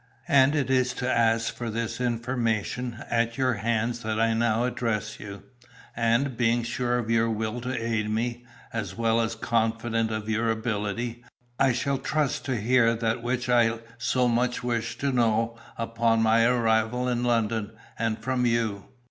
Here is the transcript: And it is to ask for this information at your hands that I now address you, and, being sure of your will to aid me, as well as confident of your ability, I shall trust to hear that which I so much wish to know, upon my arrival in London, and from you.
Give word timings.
And 0.27 0.55
it 0.55 0.71
is 0.71 0.93
to 0.95 1.07
ask 1.15 1.53
for 1.55 1.69
this 1.69 2.01
information 2.01 3.03
at 3.11 3.37
your 3.37 3.53
hands 3.53 3.99
that 3.99 4.19
I 4.19 4.33
now 4.33 4.63
address 4.63 5.19
you, 5.19 5.43
and, 5.95 6.35
being 6.35 6.63
sure 6.63 6.97
of 6.97 7.11
your 7.11 7.29
will 7.29 7.61
to 7.61 7.71
aid 7.79 8.09
me, 8.09 8.43
as 8.73 8.95
well 8.97 9.21
as 9.21 9.35
confident 9.35 10.09
of 10.09 10.27
your 10.27 10.49
ability, 10.49 11.23
I 11.59 11.71
shall 11.73 11.99
trust 11.99 12.45
to 12.45 12.57
hear 12.59 12.95
that 12.95 13.21
which 13.21 13.47
I 13.47 13.77
so 13.99 14.27
much 14.27 14.63
wish 14.63 14.97
to 14.97 15.11
know, 15.11 15.55
upon 15.77 16.23
my 16.23 16.45
arrival 16.45 17.07
in 17.07 17.23
London, 17.23 17.71
and 17.99 18.17
from 18.17 18.47
you. 18.47 18.85